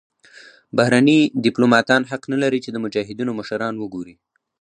[0.77, 4.15] بهرني دیپلوماتان حق نلري چې د مجاهدینو مشران وګوري.